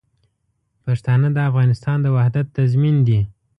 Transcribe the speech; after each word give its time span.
پښتانه 0.85 1.27
د 1.33 1.37
افغانستان 1.49 1.97
د 2.01 2.07
وحدت 2.15 2.45
تضمین 2.57 2.95
دي. 3.07 3.19